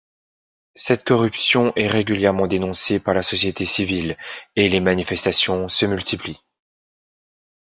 [0.73, 4.17] Cette corruption est régulièrement dénoncée par la société civile
[4.55, 6.43] et les manifestations se multiplient.